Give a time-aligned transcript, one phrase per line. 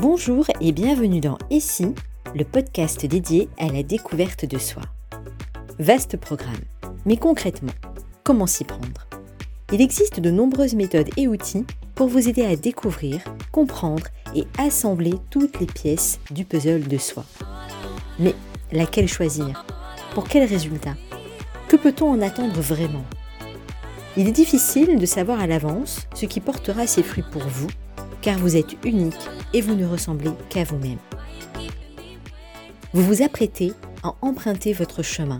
[0.00, 1.94] Bonjour et bienvenue dans Ici,
[2.34, 4.80] le podcast dédié à la découverte de soi.
[5.78, 6.62] Vaste programme,
[7.04, 7.74] mais concrètement,
[8.24, 9.06] comment s'y prendre?
[9.70, 13.20] Il existe de nombreuses méthodes et outils pour vous aider à découvrir,
[13.52, 17.26] comprendre et assembler toutes les pièces du puzzle de soi.
[18.18, 18.34] Mais
[18.72, 19.66] laquelle choisir?
[20.14, 20.94] Pour quel résultat?
[21.68, 23.04] Que peut-on en attendre vraiment?
[24.16, 27.68] Il est difficile de savoir à l'avance ce qui portera ses fruits pour vous
[28.22, 30.98] car vous êtes unique et vous ne ressemblez qu'à vous-même.
[32.92, 35.38] Vous vous apprêtez à emprunter votre chemin,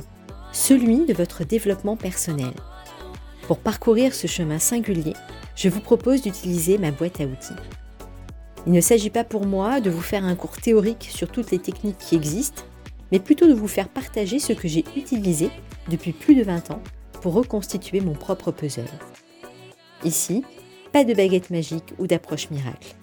[0.52, 2.52] celui de votre développement personnel.
[3.46, 5.14] Pour parcourir ce chemin singulier,
[5.56, 7.54] je vous propose d'utiliser ma boîte à outils.
[8.66, 11.58] Il ne s'agit pas pour moi de vous faire un cours théorique sur toutes les
[11.58, 12.62] techniques qui existent,
[13.10, 15.50] mais plutôt de vous faire partager ce que j'ai utilisé
[15.88, 16.82] depuis plus de 20 ans
[17.20, 18.84] pour reconstituer mon propre puzzle.
[20.04, 20.44] Ici,
[20.92, 22.94] pas de baguette magique ou d'approche miracle.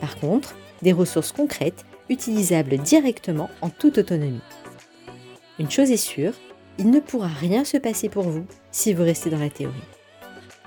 [0.00, 4.40] Par contre, des ressources concrètes utilisables directement en toute autonomie.
[5.58, 6.32] Une chose est sûre,
[6.78, 9.74] il ne pourra rien se passer pour vous si vous restez dans la théorie.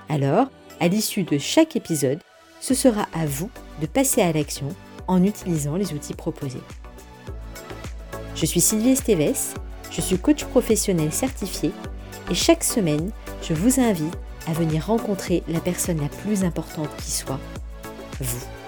[0.08, 0.48] Alors,
[0.80, 2.20] à l'issue de chaque épisode,
[2.60, 4.68] ce sera à vous de passer à l'action
[5.06, 6.62] en utilisant les outils proposés.
[8.34, 9.54] Je suis Sylvie Esteves,
[9.90, 11.72] je suis coach professionnel certifié
[12.30, 13.10] et chaque semaine,
[13.42, 17.40] je vous invite à venir rencontrer la personne la plus importante qui soit,
[18.20, 18.63] vous.